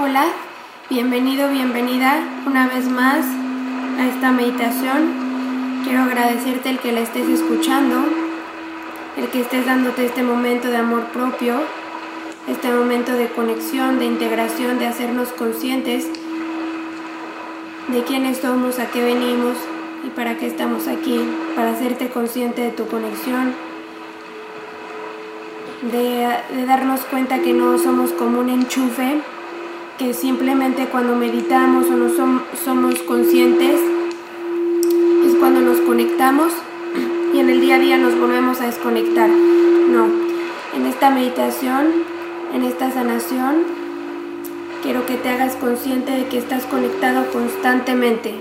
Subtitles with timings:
[0.00, 0.26] Hola,
[0.88, 3.26] bienvenido, bienvenida una vez más
[3.98, 5.82] a esta meditación.
[5.82, 8.04] Quiero agradecerte el que la estés escuchando,
[9.16, 11.56] el que estés dándote este momento de amor propio,
[12.46, 16.06] este momento de conexión, de integración, de hacernos conscientes
[17.88, 19.56] de quiénes somos, a qué venimos
[20.06, 21.18] y para qué estamos aquí,
[21.56, 23.52] para hacerte consciente de tu conexión,
[25.90, 29.20] de, de darnos cuenta que no somos como un enchufe
[29.98, 32.08] que simplemente cuando meditamos o no
[32.64, 33.80] somos conscientes
[35.26, 36.52] es cuando nos conectamos
[37.34, 39.28] y en el día a día nos volvemos a desconectar.
[39.28, 40.06] No,
[40.76, 41.86] en esta meditación,
[42.54, 43.64] en esta sanación,
[44.84, 48.34] quiero que te hagas consciente de que estás conectado constantemente,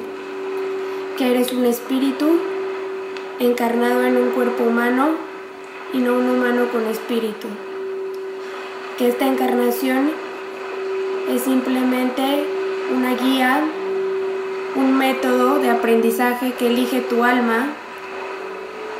[1.17, 2.37] que eres un espíritu
[3.39, 5.09] encarnado en un cuerpo humano
[5.91, 7.47] y no un humano con espíritu,
[8.99, 10.26] que esta encarnación
[11.29, 12.45] es simplemente
[12.95, 13.61] una guía,
[14.75, 17.67] un método de aprendizaje que elige tu alma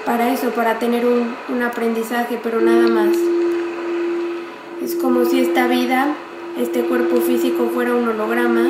[0.06, 3.16] para eso, para tener un, aprendizaje, pero nada más.
[4.82, 6.16] Es como si esta vida,
[6.58, 8.68] este cuerpo físico fuera un holograma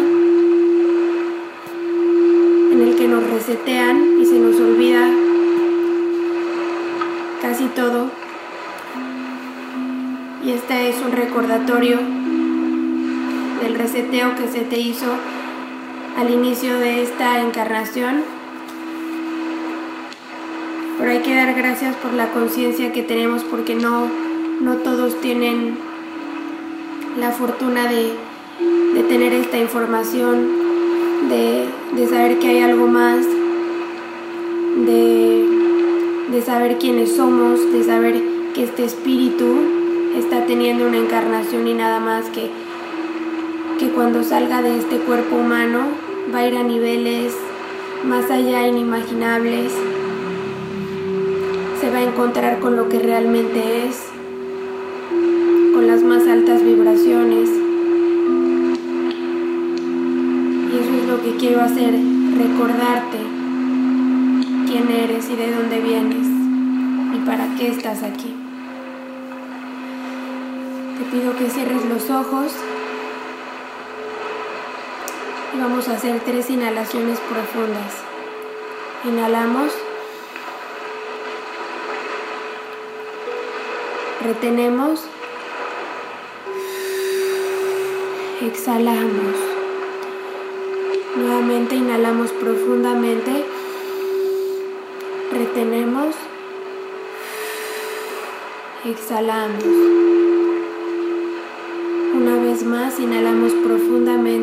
[2.72, 5.08] en el que nos resetean y se nos olvida
[7.42, 8.10] casi todo.
[10.44, 12.00] Y este es un recordatorio
[13.62, 15.08] del reseteo que se te hizo
[16.18, 18.24] al inicio de esta encarnación.
[20.98, 24.08] Pero hay que dar gracias por la conciencia que tenemos porque no,
[24.62, 25.78] no todos tienen
[27.20, 28.14] la fortuna de,
[29.08, 30.48] tener esta información,
[31.30, 33.26] de, saber que hay algo más,
[34.86, 35.46] de,
[36.32, 38.22] de saber quiénes somos, de saber
[38.56, 39.46] que este espíritu
[40.18, 42.50] está teniendo una encarnación y nada más que
[43.78, 45.90] que cuando salga de este cuerpo humano
[46.34, 47.32] va a ir a niveles
[48.04, 49.72] más allá inimaginables,
[51.80, 54.02] se va a encontrar con lo que realmente es,
[55.74, 57.50] con las más altas vibraciones.
[60.72, 61.94] Y eso es lo que quiero hacer,
[62.36, 63.20] recordarte
[64.66, 66.28] quién eres y de dónde vienes
[67.16, 68.34] y para qué estás aquí.
[70.98, 72.54] Te pido que cierres los ojos
[75.58, 77.94] vamos a hacer tres inhalaciones profundas.
[79.06, 79.72] Inhalamos.
[84.24, 85.04] Retenemos.
[88.42, 89.36] Exhalamos.
[91.16, 93.46] Nuevamente inhalamos profundamente.
[95.32, 96.16] Retenemos.
[98.86, 99.64] Exhalamos.
[102.16, 104.37] Una vez más, inhalamos profundamente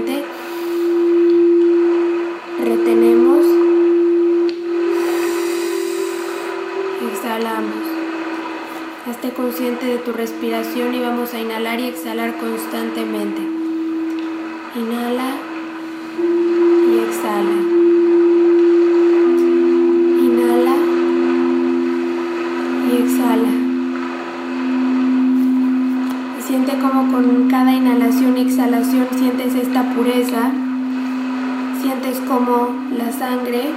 [7.35, 7.75] exhalamos.
[9.11, 13.41] Esté consciente de tu respiración y vamos a inhalar y exhalar constantemente.
[14.77, 15.35] Inhala
[16.89, 17.59] y exhala.
[20.23, 20.77] Inhala
[22.89, 23.53] y exhala.
[26.47, 30.53] siente como con cada inhalación y exhalación sientes esta pureza
[31.83, 33.73] Sientes como la sangre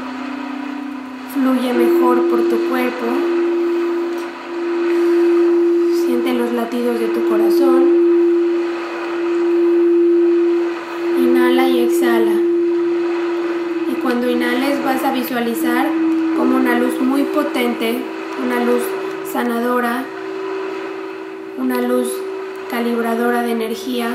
[1.34, 3.06] fluye mejor por tu cuerpo.
[6.06, 7.84] Siente los latidos de tu corazón.
[11.20, 12.34] Inhala y exhala.
[13.92, 15.88] Y cuando inhales vas a visualizar
[16.36, 18.00] como una luz muy potente,
[18.44, 18.82] una luz
[19.32, 20.04] sanadora,
[21.60, 22.08] una luz
[22.72, 24.10] calibradora de energía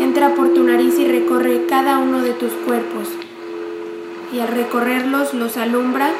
[0.00, 3.08] entra por tu nariz y recorre cada uno de tus cuerpos.
[4.32, 6.10] Y al recorrerlos los alumbra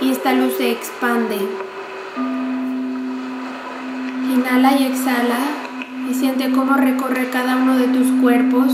[0.00, 1.36] y esta luz se expande.
[4.46, 5.38] Inhala y exhala
[6.08, 8.72] y siente cómo recorre cada uno de tus cuerpos,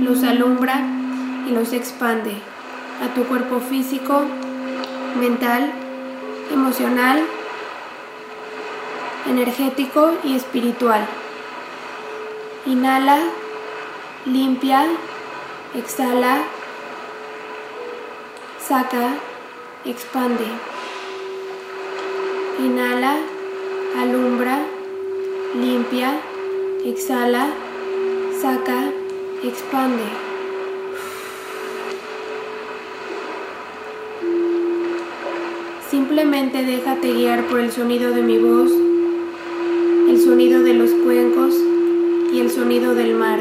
[0.00, 0.80] los alumbra
[1.48, 2.36] y los expande
[3.02, 4.22] a tu cuerpo físico,
[5.18, 5.72] mental,
[6.52, 7.20] emocional,
[9.28, 11.04] energético y espiritual.
[12.66, 13.18] Inhala,
[14.24, 14.86] limpia,
[15.74, 16.42] exhala,
[18.60, 19.14] saca,
[19.84, 20.46] expande.
[22.60, 23.16] Inhala,
[23.96, 24.60] alumbra,
[25.54, 26.18] limpia,
[26.84, 27.50] exhala,
[28.40, 28.90] saca,
[29.42, 30.02] expande.
[35.90, 38.72] Simplemente déjate guiar por el sonido de mi voz,
[40.08, 41.54] el sonido de los cuencos
[42.32, 43.40] y el sonido del mar.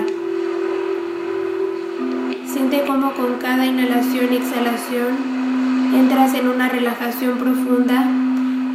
[2.46, 5.42] Siente cómo con cada inhalación y exhalación
[5.96, 8.06] entras en una relajación profunda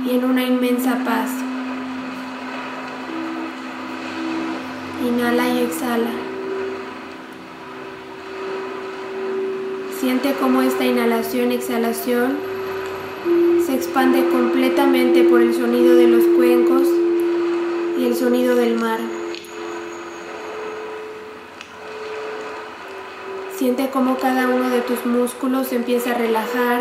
[0.07, 1.46] y en una inmensa paz.
[5.07, 6.11] Inhala y exhala.
[10.01, 12.39] Siente cómo esta inhalación exhalación
[13.65, 16.89] se expande completamente por el sonido de los cuencos
[17.97, 18.99] y el sonido del mar.
[23.57, 26.81] Siente cómo cada uno de tus músculos se empieza a relajar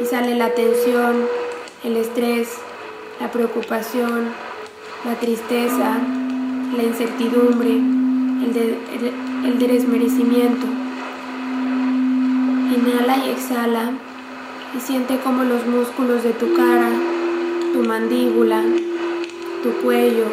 [0.00, 1.28] y sale la tensión,
[1.84, 2.48] el estrés,
[3.20, 4.32] la preocupación,
[5.04, 6.00] la tristeza,
[6.74, 9.12] la incertidumbre, el,
[9.44, 10.66] el desmerecimiento.
[12.74, 13.92] Inhala y exhala
[14.76, 16.90] y siente como los músculos de tu cara,
[17.72, 18.62] tu mandíbula,
[19.62, 20.26] tu cuello,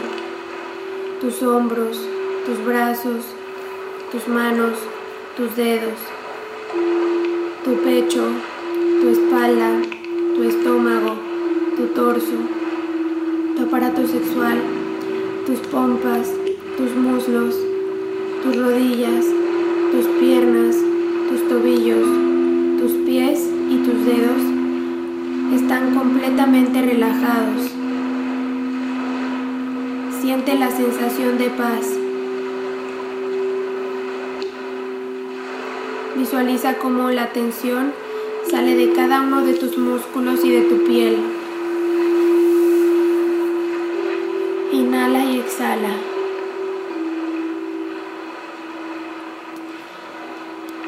[1.21, 1.99] tus hombros,
[2.45, 3.23] tus brazos,
[4.11, 4.73] tus manos,
[5.37, 5.99] tus dedos,
[7.63, 8.23] tu pecho,
[9.01, 9.81] tu espalda,
[10.35, 11.15] tu estómago,
[11.77, 12.37] tu torso,
[13.55, 14.82] tu aparato sexual,
[15.45, 16.31] tus pompas,
[16.77, 17.55] tus muslos,
[18.43, 19.25] tus rodillas,
[19.91, 20.75] tus piernas,
[21.29, 22.07] tus tobillos,
[22.79, 24.41] tus pies y tus dedos
[25.53, 27.71] están completamente relajados.
[30.21, 31.89] Siente la sensación de paz.
[36.17, 37.91] Visualiza cómo la tensión
[38.49, 41.17] sale de cada uno de tus músculos y de tu piel.
[44.71, 45.39] Inhala y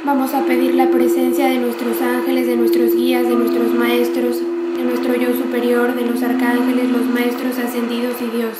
[0.05, 4.39] Vamos a pedir la presencia de nuestros ángeles, de nuestros guías, de nuestros maestros,
[4.77, 8.57] de nuestro yo superior, de los arcángeles, los maestros ascendidos y Dios.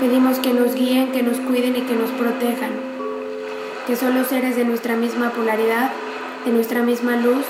[0.00, 2.94] Pedimos que nos guíen, que nos cuiden y que nos protejan
[3.86, 5.90] que son los seres de nuestra misma polaridad,
[6.44, 7.44] de nuestra misma luz,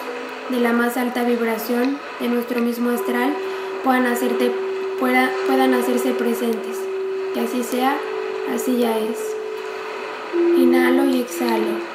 [0.51, 3.33] de la más alta vibración, de nuestro mismo astral,
[3.85, 4.15] puedan,
[5.49, 6.94] puedan hacerse presentes.
[7.35, 7.97] Que así sea,
[8.55, 9.19] así ya es.
[10.57, 11.95] Inhalo y exhalo.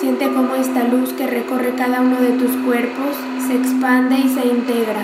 [0.00, 3.14] Siente cómo esta luz que recorre cada uno de tus cuerpos
[3.46, 5.02] se expande y se integra.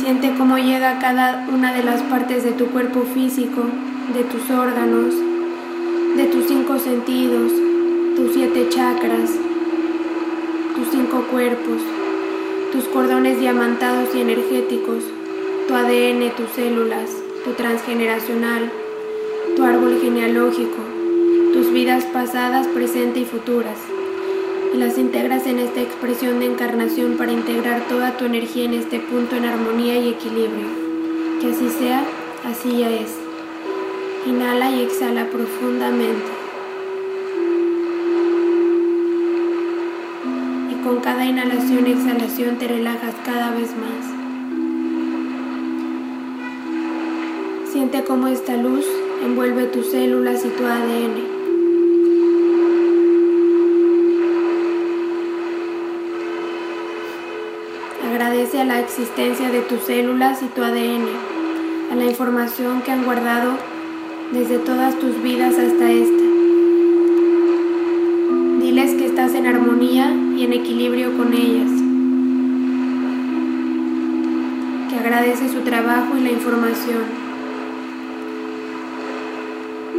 [0.00, 3.64] Siente cómo llega a cada una de las partes de tu cuerpo físico,
[4.14, 5.14] de tus órganos,
[6.16, 7.52] de tus cinco sentidos,
[8.16, 9.32] tus siete chakras,
[11.18, 11.82] cuerpos,
[12.72, 15.02] tus cordones diamantados y energéticos,
[15.66, 17.10] tu ADN, tus células,
[17.44, 18.70] tu transgeneracional,
[19.56, 20.78] tu árbol genealógico,
[21.52, 23.76] tus vidas pasadas, presente y futuras
[24.72, 29.00] y las integras en esta expresión de encarnación para integrar toda tu energía en este
[29.00, 30.68] punto en armonía y equilibrio.
[31.40, 32.04] Que así sea,
[32.44, 33.16] así ya es.
[34.26, 36.29] Inhala y exhala profundamente.
[40.90, 44.04] Con cada inhalación y exhalación te relajas cada vez más.
[47.70, 48.84] Siente cómo esta luz
[49.24, 51.38] envuelve tus células y tu ADN
[58.10, 61.06] Agradece a la existencia de tus células y tu ADN,
[61.92, 63.52] a la información que han guardado
[64.32, 66.29] desde todas tus vidas hasta esta.
[70.40, 71.70] Y en equilibrio con ellas.
[74.88, 77.02] Que agradece su trabajo y la información.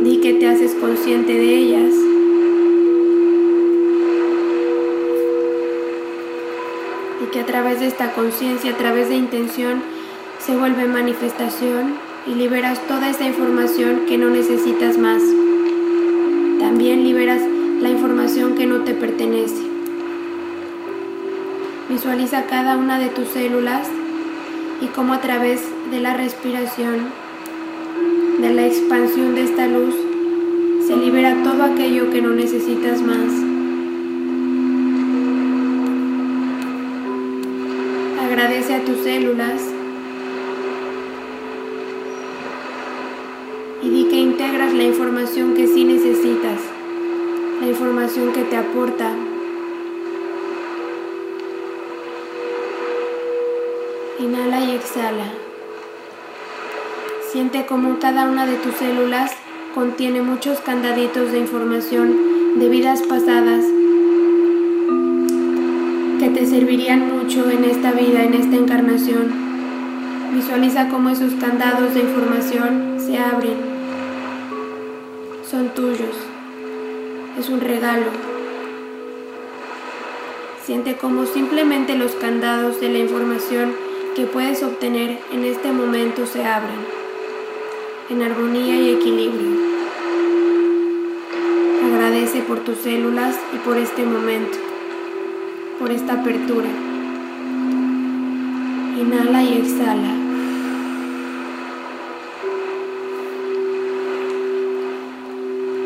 [0.04, 1.94] Di que te haces consciente de ellas
[7.32, 9.82] que a través de esta conciencia, a través de intención,
[10.40, 11.94] se vuelve manifestación
[12.28, 15.22] y liberas toda esta información que no necesitas más.
[16.60, 17.42] También liberas
[17.80, 19.71] la información que no te pertenece.
[21.92, 23.86] Visualiza cada una de tus células
[24.80, 27.10] y cómo a través de la respiración,
[28.40, 29.94] de la expansión de esta luz,
[30.88, 33.34] se libera todo aquello que no necesitas más.
[38.24, 39.62] Agradece a tus células
[43.84, 46.62] y di que integras la información que sí necesitas,
[47.60, 49.14] la información que te aporta.
[54.22, 55.32] Inhala y exhala.
[57.32, 59.32] Siente como cada una de tus células
[59.74, 63.66] contiene muchos candaditos de información de vidas pasadas
[66.20, 69.34] que te servirían mucho en esta vida, en esta encarnación.
[70.36, 73.58] Visualiza cómo esos candados de información se abren.
[75.50, 76.16] Son tuyos.
[77.40, 78.06] Es un regalo.
[80.64, 83.91] Siente cómo simplemente los candados de la información
[84.22, 86.78] que puedes obtener en este momento se abren
[88.08, 89.58] en armonía y equilibrio.
[91.84, 94.60] Agradece por tus células y por este momento,
[95.80, 96.70] por esta apertura.
[99.00, 100.14] Inhala y exhala.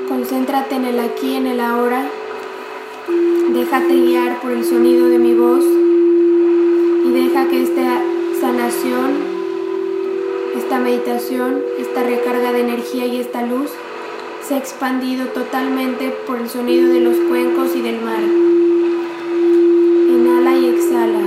[0.10, 2.06] Concéntrate en el aquí, en el ahora.
[3.54, 5.85] Déjate guiar por el sonido de mi voz
[10.76, 13.70] esta meditación, esta recarga de energía y esta luz
[14.46, 18.20] se ha expandido totalmente por el sonido de los cuencos y del mar.
[20.10, 21.25] Inhala y exhala.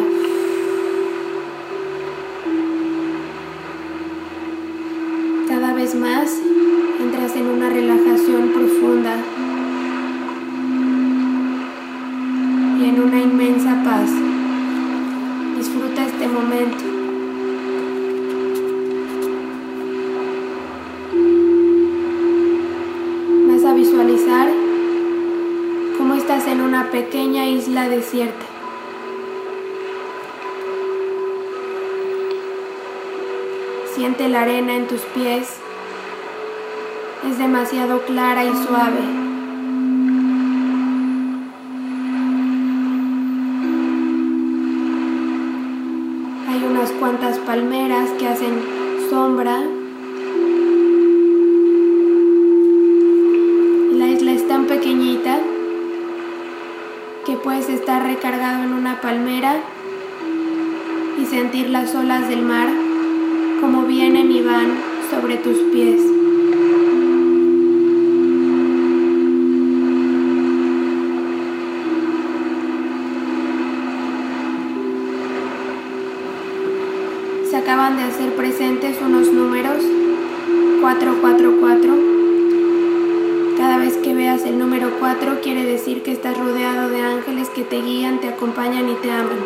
[34.42, 35.48] Arena en tus pies.
[37.28, 39.00] Es demasiado clara y suave.
[46.48, 48.62] Hay unas cuantas palmeras que hacen
[49.10, 49.60] sombra.
[53.92, 55.40] La isla es tan pequeñita
[57.26, 59.56] que puedes estar recargado en una palmera
[61.20, 62.87] y sentir las olas del mar
[63.60, 64.78] como vienen y van
[65.10, 66.00] sobre tus pies.
[77.50, 79.82] Se acaban de hacer presentes unos números
[80.80, 81.94] 444.
[83.56, 87.62] Cada vez que veas el número 4 quiere decir que estás rodeado de ángeles que
[87.62, 89.38] te guían, te acompañan y te aman.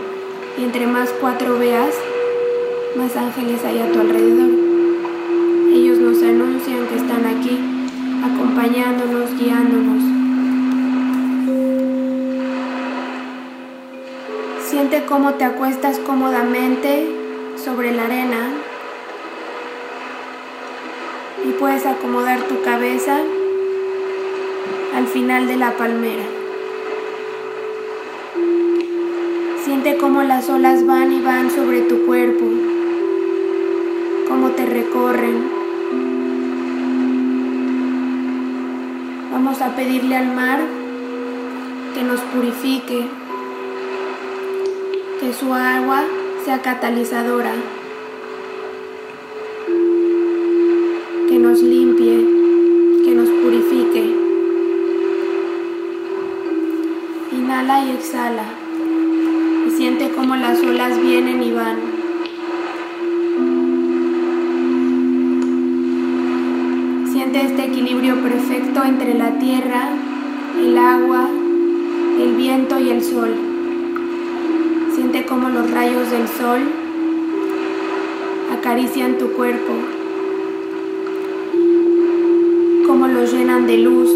[0.58, 1.94] Y entre más 4 veas,
[2.96, 4.50] más ángeles hay a tu alrededor.
[5.72, 7.58] Ellos nos anuncian que están aquí,
[8.22, 10.02] acompañándonos, guiándonos.
[14.62, 17.08] Siente cómo te acuestas cómodamente
[17.62, 18.50] sobre la arena
[21.46, 23.20] y puedes acomodar tu cabeza
[24.94, 26.24] al final de la palmera.
[29.64, 32.71] Siente cómo las olas van y van sobre tu cuerpo
[34.32, 35.42] cómo te recorren.
[39.30, 40.60] Vamos a pedirle al mar
[41.94, 43.08] que nos purifique,
[45.20, 46.04] que su agua
[46.46, 47.52] sea catalizadora,
[51.28, 52.26] que nos limpie,
[53.04, 54.16] que nos purifique.
[57.32, 58.44] Inhala y exhala
[59.66, 61.81] y siente cómo las olas vienen y van.
[67.42, 69.88] Este equilibrio perfecto entre la tierra,
[70.60, 71.28] el agua,
[72.20, 73.34] el viento y el sol.
[74.94, 76.60] Siente cómo los rayos del sol
[78.52, 79.72] acarician tu cuerpo,
[82.86, 84.10] cómo los llenan de luz,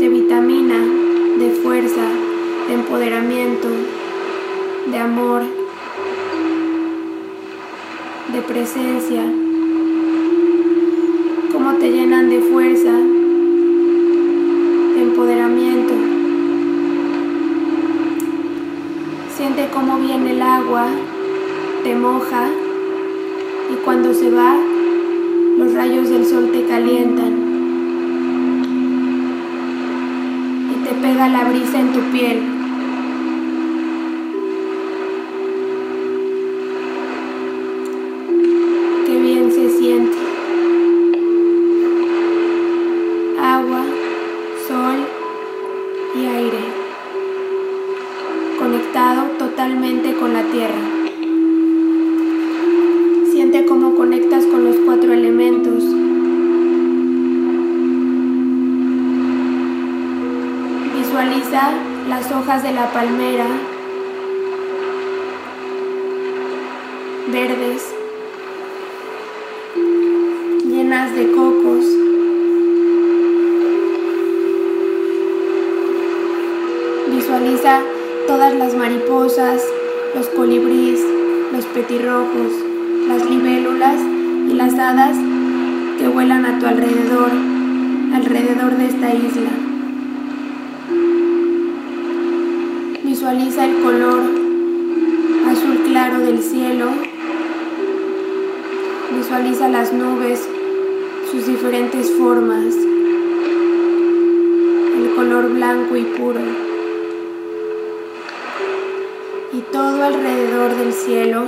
[0.00, 0.78] de vitamina,
[1.38, 2.04] de fuerza,
[2.66, 3.68] de empoderamiento,
[4.90, 5.42] de amor,
[8.32, 9.41] de presencia
[11.82, 12.92] te llenan de fuerza,
[14.92, 15.92] de empoderamiento.
[19.36, 20.86] Siente cómo viene el agua,
[21.82, 22.50] te moja
[23.72, 24.56] y cuando se va,
[25.58, 27.32] los rayos del sol te calientan
[30.70, 32.51] y te pega la brisa en tu piel.
[50.20, 50.74] Con la tierra.
[53.32, 55.82] Siente cómo conectas con los cuatro elementos.
[60.94, 61.72] Visualiza
[62.08, 63.46] las hojas de la palmera
[67.32, 67.94] verdes,
[78.50, 79.62] las mariposas,
[80.16, 81.00] los colibríes,
[81.52, 82.52] los petirrojos,
[83.06, 84.00] las libélulas
[84.50, 85.16] y las hadas
[85.96, 87.30] que vuelan a tu alrededor,
[88.12, 89.50] alrededor de esta isla.
[93.04, 94.22] Visualiza el color
[95.48, 96.86] azul claro del cielo.
[99.16, 100.48] Visualiza las nubes,
[101.30, 102.74] sus diferentes formas,
[104.96, 106.61] el color blanco y puro.
[109.54, 111.42] Y todo alrededor del cielo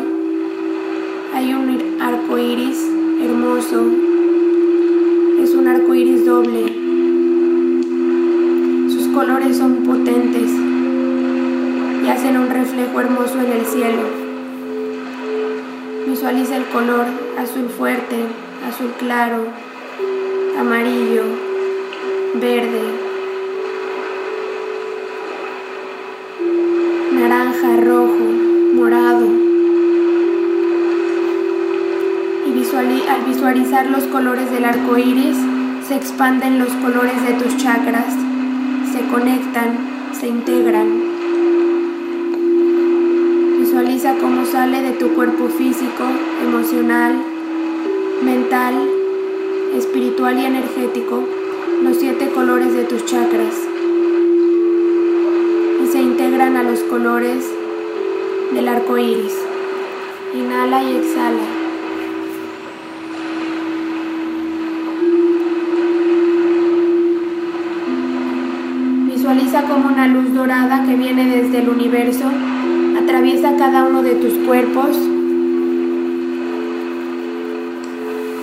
[1.34, 2.78] hay un arco iris
[3.22, 3.82] hermoso.
[5.42, 6.66] Es un arco iris doble.
[8.90, 10.50] Sus colores son potentes
[12.04, 14.02] y hacen un reflejo hermoso en el cielo.
[16.06, 17.06] Visualiza el color
[17.38, 18.16] azul fuerte,
[18.68, 19.46] azul claro,
[20.58, 21.22] amarillo,
[22.34, 23.03] verde,
[27.76, 28.24] rojo,
[28.74, 29.26] morado.
[32.46, 35.36] Y al visualizar los colores del arco iris,
[35.86, 38.14] se expanden los colores de tus chakras,
[38.92, 39.76] se conectan,
[40.12, 40.88] se integran.
[43.60, 46.04] Visualiza cómo sale de tu cuerpo físico,
[46.42, 47.14] emocional,
[48.22, 48.74] mental,
[49.76, 51.22] espiritual y energético
[51.82, 53.54] los siete colores de tus chakras
[55.82, 57.44] y se integran a los colores
[58.52, 59.32] del arco iris.
[60.34, 61.44] Inhala y exhala.
[69.06, 72.24] Visualiza como una luz dorada que viene desde el universo
[73.00, 74.96] atraviesa cada uno de tus cuerpos,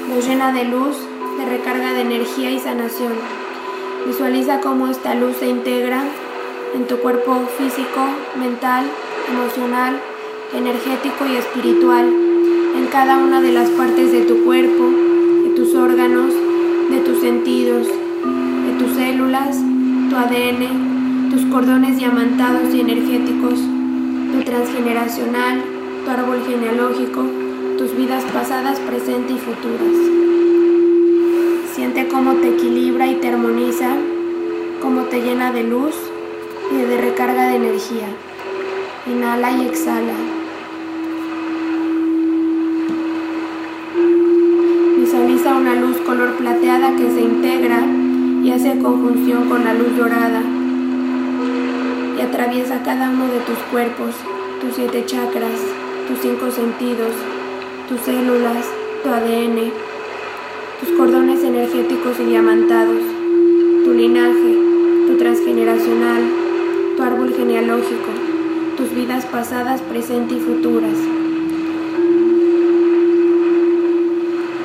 [0.09, 0.95] los llena de luz,
[1.37, 3.13] de recarga de energía y sanación.
[4.07, 6.05] Visualiza cómo esta luz se integra
[6.73, 8.01] en tu cuerpo físico,
[8.39, 8.85] mental,
[9.29, 9.99] emocional,
[10.55, 14.89] energético y espiritual, en cada una de las partes de tu cuerpo,
[15.43, 16.33] de tus órganos,
[16.89, 19.57] de tus sentidos, de tus células,
[20.09, 23.59] tu ADN, tus cordones diamantados y energéticos
[24.31, 25.61] tu transgeneracional,
[26.05, 27.25] tu árbol genealógico,
[27.77, 29.97] tus vidas pasadas, presente y futuras.
[31.75, 33.89] Siente cómo te equilibra y te armoniza,
[34.81, 36.10] cómo te llena de luz
[36.71, 38.07] y de recarga de energía.
[39.07, 40.13] Inhala y exhala.
[44.97, 47.81] Visualiza una luz color plateada que se integra
[48.43, 50.41] y hace conjunción con la luz dorada
[52.31, 54.15] atraviesa cada uno de tus cuerpos,
[54.61, 55.59] tus siete chakras,
[56.07, 57.11] tus cinco sentidos,
[57.89, 58.65] tus células,
[59.03, 59.71] tu ADN,
[60.79, 63.01] tus cordones energéticos y diamantados,
[63.83, 64.57] tu linaje,
[65.07, 66.40] tu transgeneracional,
[67.03, 68.11] árbol genealógico,
[68.77, 70.97] tus vidas pasadas, presentes y futuras.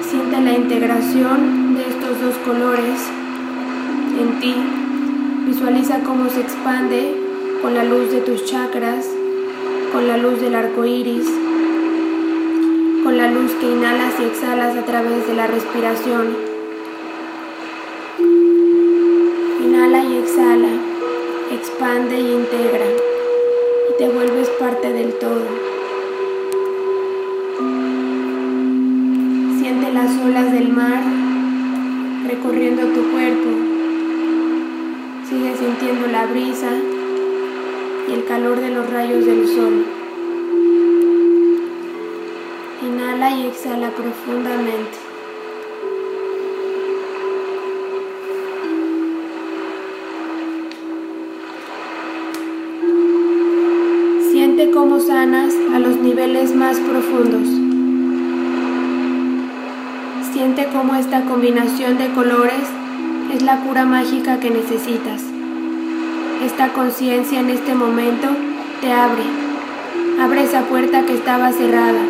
[0.08, 3.00] Siente la integración de estos dos colores
[4.20, 4.54] en ti.
[5.46, 7.14] Visualiza cómo se expande
[7.62, 9.06] con la luz de tus chakras,
[9.92, 11.26] con la luz del arco iris,
[13.02, 16.45] con la luz que inhalas y exhalas a través de la respiración.
[21.56, 22.84] Expande y integra
[23.88, 25.46] y te vuelves parte del todo.
[29.58, 31.02] Siente las olas del mar
[32.28, 33.48] recorriendo tu cuerpo.
[35.28, 36.72] Sigue sintiendo la brisa
[38.08, 39.86] y el calor de los rayos del sol.
[42.82, 45.05] Inhala y exhala profundamente.
[56.66, 57.46] Más profundos.
[60.32, 62.64] Siente cómo esta combinación de colores
[63.32, 65.22] es la cura mágica que necesitas.
[66.44, 68.26] Esta conciencia en este momento
[68.80, 69.22] te abre,
[70.20, 72.02] abre esa puerta que estaba cerrada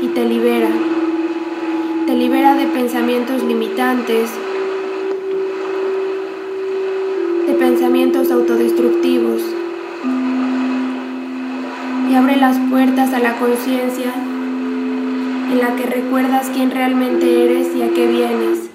[0.00, 0.70] y te libera.
[2.06, 4.30] Te libera de pensamientos limitantes,
[7.46, 9.59] de pensamientos autodestructivos
[12.10, 14.12] y abre las puertas a la conciencia
[15.50, 18.70] en la que recuerdas quién realmente eres y a qué vienes.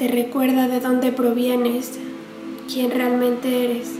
[0.00, 1.98] te recuerda de dónde provienes,
[2.72, 3.90] quién realmente eres.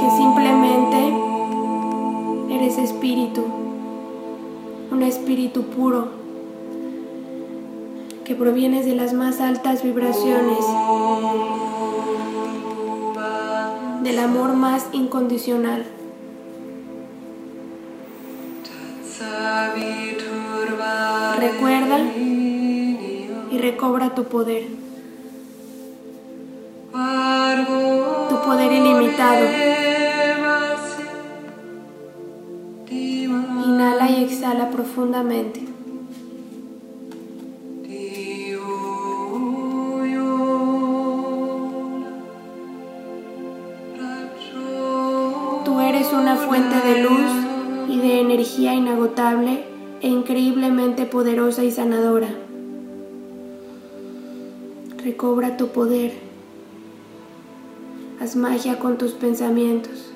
[0.00, 1.12] Que simplemente
[2.54, 3.44] eres espíritu,
[4.90, 6.19] un espíritu puro,
[8.30, 10.64] que provienes de las más altas vibraciones,
[14.04, 15.84] del amor más incondicional.
[21.40, 24.68] Recuerda y recobra tu poder.
[28.28, 29.46] Tu poder ilimitado.
[33.66, 35.69] Inhala y exhala profundamente.
[49.30, 52.30] E increíblemente poderosa y sanadora.
[55.04, 56.14] Recobra tu poder.
[58.20, 60.10] Haz magia con tus pensamientos.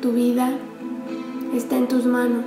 [0.00, 0.52] Tu vida
[1.52, 2.44] está en tus manos.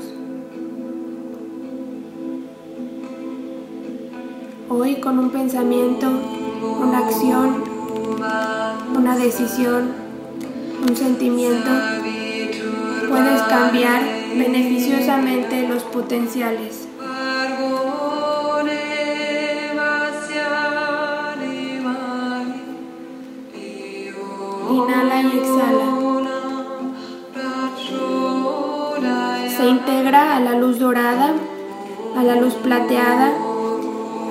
[4.69, 6.07] Hoy con un pensamiento,
[6.79, 7.63] una acción,
[8.95, 9.91] una decisión,
[10.87, 11.69] un sentimiento,
[13.07, 14.01] puedes cambiar
[14.35, 16.87] beneficiosamente los potenciales.
[24.69, 25.97] Inhala y exhala.
[29.49, 31.33] Se integra a la luz dorada,
[32.15, 33.31] a la luz plateada,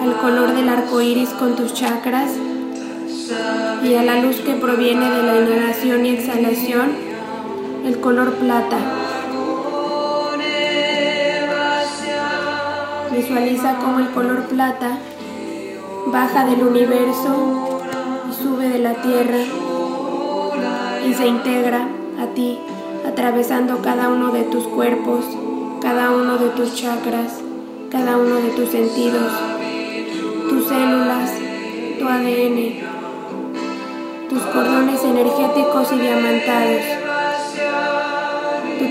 [0.03, 2.31] al color del arco iris con tus chakras
[3.83, 7.06] y a la luz que proviene de la inhalación y exhalación,
[7.87, 8.79] el color plata.
[13.13, 14.99] Visualiza cómo el color plata
[16.07, 17.81] baja del universo
[18.29, 19.39] y sube de la tierra
[21.07, 21.87] y se integra
[22.21, 22.59] a ti,
[23.07, 25.25] atravesando cada uno de tus cuerpos,
[25.81, 27.41] cada uno de tus chakras,
[27.93, 29.33] cada uno de tus sentidos,
[30.49, 31.31] tus células,
[32.01, 32.81] tu ADN,
[34.29, 36.96] tus cordones energéticos y diamantados,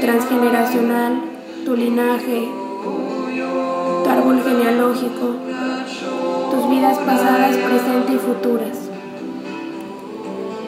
[0.06, 1.14] transgeneracional,
[1.66, 2.48] tu linaje,
[4.04, 5.36] tu árbol genealógico,
[6.52, 8.78] tus vidas pasadas, presentes y futuras.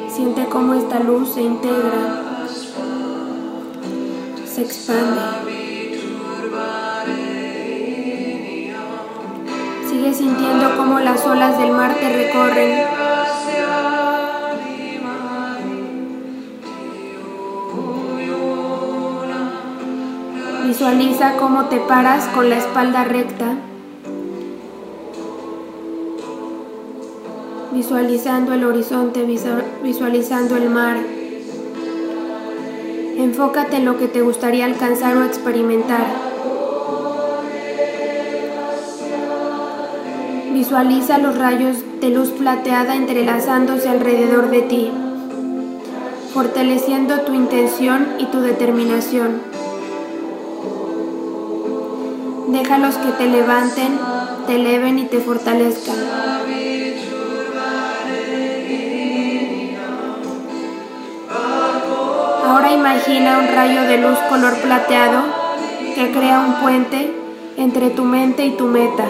[0.09, 2.23] Siente cómo esta luz se integra,
[4.43, 5.21] se expande.
[9.87, 13.26] Sigue sintiendo cómo las olas del mar te recorren.
[20.79, 23.55] Visualiza cómo te paras con la espalda recta.
[27.73, 29.25] visualizando el horizonte,
[29.83, 30.97] visualizando el mar.
[33.17, 36.05] Enfócate en lo que te gustaría alcanzar o experimentar.
[40.53, 44.91] Visualiza los rayos de luz plateada entrelazándose alrededor de ti,
[46.35, 49.56] fortaleciendo tu intención y tu determinación.
[52.57, 53.99] Déjalos que te levanten,
[54.47, 55.95] te eleven y te fortalezcan.
[62.47, 65.21] Ahora imagina un rayo de luz color plateado
[65.93, 67.15] que crea un puente
[67.57, 69.05] entre tu mente y tu meta.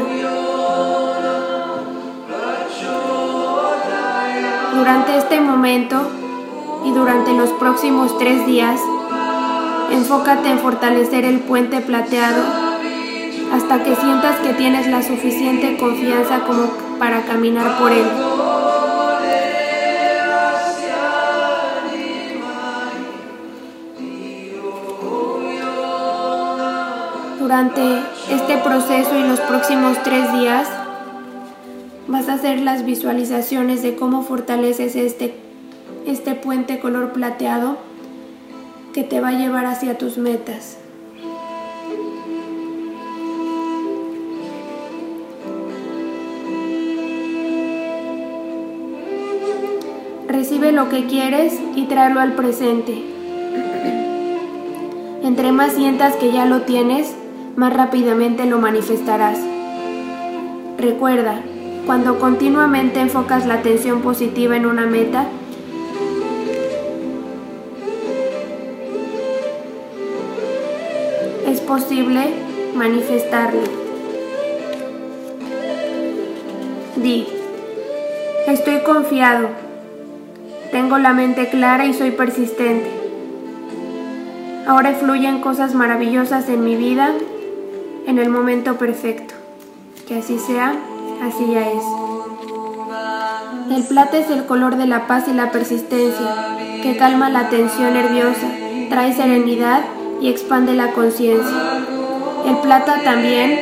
[4.76, 6.02] Durante este momento
[6.84, 8.82] y durante los próximos tres días,
[9.90, 12.67] enfócate en fortalecer el puente plateado
[13.52, 18.06] hasta que sientas que tienes la suficiente confianza como para caminar por él.
[27.40, 30.68] Durante este proceso y los próximos tres días
[32.08, 35.36] vas a hacer las visualizaciones de cómo fortaleces este,
[36.06, 37.78] este puente color plateado
[38.94, 40.78] que te va a llevar hacia tus metas.
[50.28, 53.02] Recibe lo que quieres y tráelo al presente.
[55.24, 57.16] Entre más sientas que ya lo tienes,
[57.56, 59.40] más rápidamente lo manifestarás.
[60.78, 61.42] Recuerda,
[61.86, 65.28] cuando continuamente enfocas la atención positiva en una meta,
[71.48, 72.34] es posible
[72.76, 73.62] manifestarlo.
[76.98, 77.28] Di,
[78.48, 79.67] estoy confiado,
[80.78, 82.88] tengo la mente clara y soy persistente.
[84.68, 87.14] Ahora fluyen cosas maravillosas en mi vida
[88.06, 89.34] en el momento perfecto.
[90.08, 90.76] Que así sea,
[91.24, 91.84] así ya es.
[93.76, 97.96] El plata es el color de la paz y la persistencia, que calma la tensión
[97.96, 98.48] nerviosa,
[98.92, 99.82] trae serenidad
[100.22, 101.58] y expande la conciencia.
[102.46, 103.60] El plata también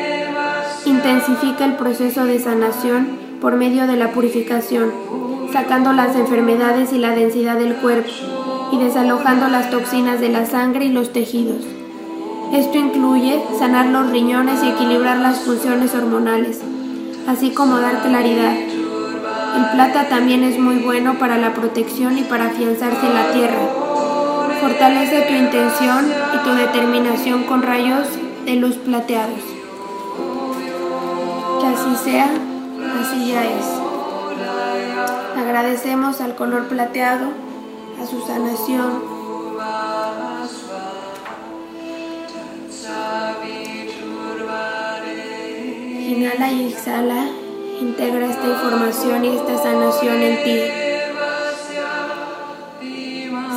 [0.85, 3.07] intensifica el proceso de sanación
[3.39, 4.91] por medio de la purificación,
[5.55, 8.09] sacando las enfermedades y la densidad del cuerpo
[8.73, 11.63] y desalojando las toxinas de la sangre y los tejidos.
[12.51, 16.59] Esto incluye sanar los riñones y equilibrar las funciones hormonales,
[17.25, 18.53] así como dar claridad.
[18.53, 23.61] El plata también es muy bueno para la protección y para afianzarse en la tierra.
[24.59, 28.09] Fortalece tu intención y tu determinación con rayos
[28.45, 29.39] de luz plateados.
[31.61, 32.29] Que así sea,
[32.99, 33.84] así ya es.
[35.55, 37.29] Agradecemos al color plateado,
[37.97, 39.01] a su sanación.
[46.09, 47.29] Inhala y exhala,
[47.79, 50.59] integra esta información y esta sanación en ti.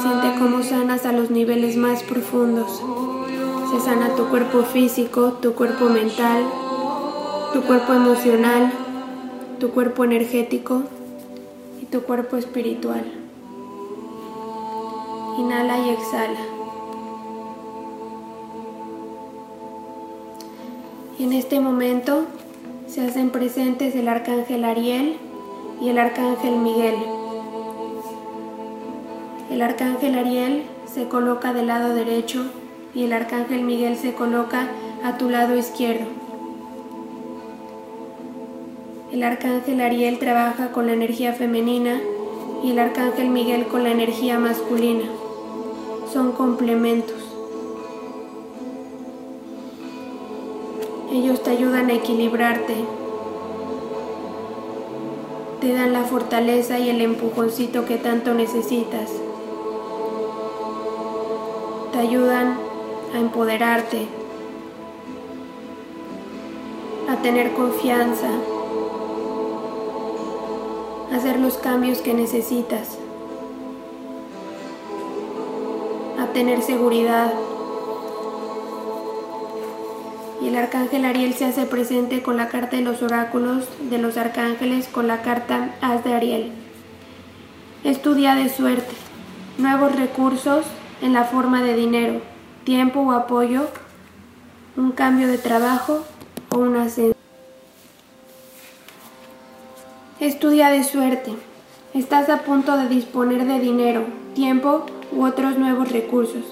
[0.00, 2.80] Siente cómo sanas a los niveles más profundos.
[3.72, 6.44] Se sana tu cuerpo físico, tu cuerpo mental,
[7.52, 8.70] tu cuerpo emocional,
[9.58, 10.84] tu cuerpo energético
[11.90, 13.02] tu cuerpo espiritual.
[15.38, 16.40] Inhala y exhala.
[21.18, 22.24] Y en este momento
[22.86, 25.16] se hacen presentes el arcángel Ariel
[25.80, 26.96] y el arcángel Miguel.
[29.50, 32.44] El arcángel Ariel se coloca del lado derecho
[32.94, 34.68] y el arcángel Miguel se coloca
[35.04, 36.27] a tu lado izquierdo.
[39.12, 41.98] El arcángel Ariel trabaja con la energía femenina
[42.62, 45.04] y el arcángel Miguel con la energía masculina.
[46.12, 47.16] Son complementos.
[51.10, 52.74] Ellos te ayudan a equilibrarte.
[55.62, 59.10] Te dan la fortaleza y el empujoncito que tanto necesitas.
[61.92, 62.58] Te ayudan
[63.14, 64.06] a empoderarte,
[67.08, 68.28] a tener confianza,
[71.12, 72.98] hacer los cambios que necesitas,
[76.18, 77.32] a tener seguridad.
[80.40, 84.16] Y el arcángel Ariel se hace presente con la carta de los oráculos de los
[84.16, 86.52] arcángeles con la carta As de Ariel.
[87.84, 88.94] Es tu día de suerte,
[89.58, 90.64] nuevos recursos
[91.02, 92.20] en la forma de dinero
[92.68, 93.62] tiempo o apoyo,
[94.76, 96.04] un cambio de trabajo
[96.50, 97.17] o un ascenso.
[100.20, 101.30] Es tu día de suerte.
[101.94, 104.02] Estás a punto de disponer de dinero,
[104.34, 106.42] tiempo u otros nuevos recursos.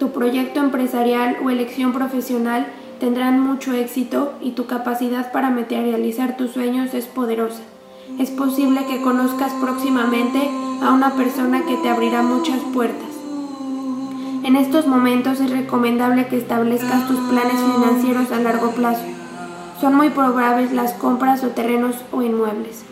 [0.00, 2.66] Tu proyecto empresarial o elección profesional
[2.98, 7.62] tendrán mucho éxito y tu capacidad para materializar tus sueños es poderosa.
[8.18, 10.50] Es posible que conozcas próximamente
[10.82, 13.10] a una persona que te abrirá muchas puertas.
[14.42, 19.04] En estos momentos es recomendable que establezcas tus planes financieros a largo plazo.
[19.80, 22.84] Son muy probables las compras o terrenos o inmuebles.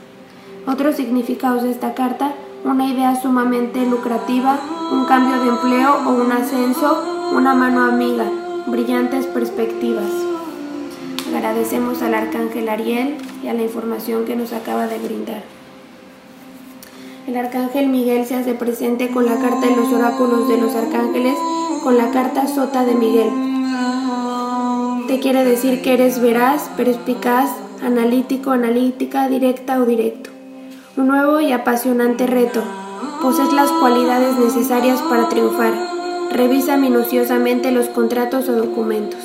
[0.66, 4.60] Otros significados de esta carta, una idea sumamente lucrativa,
[4.92, 8.30] un cambio de empleo o un ascenso, una mano amiga,
[8.68, 10.06] brillantes perspectivas.
[11.34, 15.42] Agradecemos al arcángel Ariel y a la información que nos acaba de brindar.
[17.26, 21.36] El arcángel Miguel se hace presente con la carta de los oráculos de los arcángeles,
[21.82, 23.30] con la carta Sota de Miguel.
[25.08, 27.50] Te quiere decir que eres veraz, perspicaz,
[27.82, 30.31] analítico, analítica, directa o directo.
[30.96, 32.62] Un nuevo y apasionante reto.
[33.22, 35.72] Posees las cualidades necesarias para triunfar.
[36.30, 39.20] Revisa minuciosamente los contratos o documentos.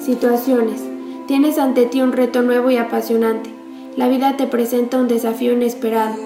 [0.00, 0.82] Situaciones.
[1.26, 3.50] Tienes ante ti un reto nuevo y apasionante.
[3.96, 6.16] La vida te presenta un desafío inesperado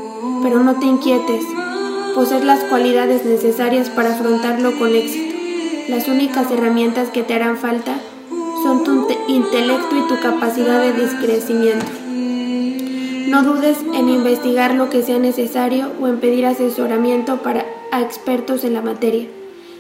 [0.43, 1.45] pero no te inquietes.
[2.15, 5.35] Posees las cualidades necesarias para afrontarlo con éxito.
[5.89, 7.97] Las únicas herramientas que te harán falta
[8.63, 12.00] son tu intelecto y tu capacidad de discrecimiento.
[13.29, 18.65] No dudes en investigar lo que sea necesario o en pedir asesoramiento para a expertos
[18.65, 19.29] en la materia.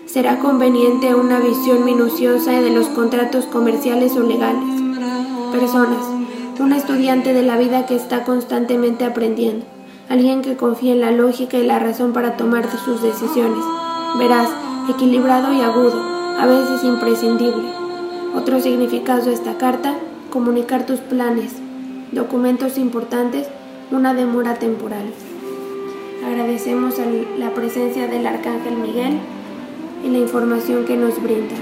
[0.07, 4.81] Será conveniente una visión minuciosa de los contratos comerciales o legales.
[5.53, 6.05] Personas.
[6.59, 9.65] Un estudiante de la vida que está constantemente aprendiendo
[10.11, 13.65] alguien que confía en la lógica y la razón para tomar sus decisiones.
[14.19, 14.51] Verás,
[14.89, 16.03] equilibrado y agudo,
[16.37, 17.63] a veces imprescindible.
[18.35, 19.95] Otro significado de esta carta,
[20.31, 21.53] comunicar tus planes,
[22.13, 23.49] documentos importantes,
[23.91, 25.05] una demora temporal.
[26.27, 26.95] Agradecemos
[27.39, 29.19] la presencia del Arcángel Miguel
[30.05, 31.55] y la información que nos brinda.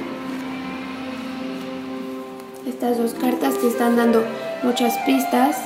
[2.66, 4.22] Estas dos cartas te están dando
[4.62, 5.56] muchas pistas,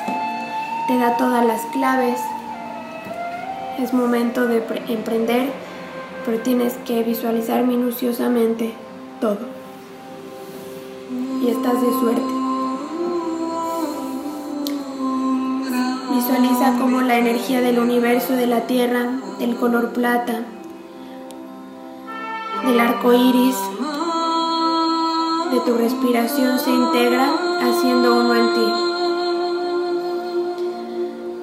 [0.88, 2.20] te da todas las claves.
[3.78, 5.50] Es momento de emprender,
[6.24, 8.72] pero tienes que visualizar minuciosamente
[9.20, 9.40] todo.
[11.42, 12.41] Y estás de suerte.
[16.32, 20.40] Visualiza cómo la energía del universo, de la tierra, del color plata,
[22.64, 23.56] del arco iris,
[25.52, 28.72] de tu respiración se integra haciendo uno en ti.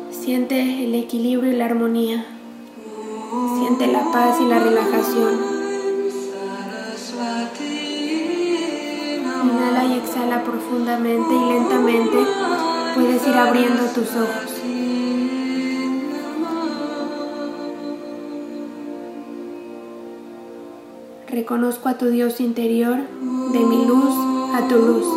[0.09, 2.25] Siente el equilibrio y la armonía.
[3.59, 5.39] Siente la paz y la relajación.
[9.43, 12.17] Inhala y exhala profundamente y lentamente
[12.95, 14.58] puedes ir abriendo tus ojos.
[21.39, 22.97] Reconozco a tu Dios interior,
[23.53, 24.13] de mi luz
[24.53, 25.07] a tu luz.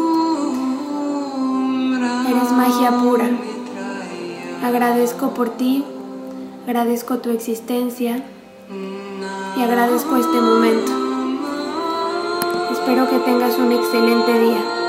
[2.31, 3.29] Eres magia pura.
[4.63, 5.85] Agradezco por ti,
[6.65, 8.23] agradezco tu existencia
[9.57, 10.93] y agradezco este momento.
[12.71, 14.82] Espero que tengas un excelente día.